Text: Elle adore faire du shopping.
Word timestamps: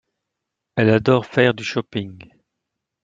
Elle 0.77 0.89
adore 0.89 1.27
faire 1.27 1.53
du 1.53 1.63
shopping. 1.63 2.27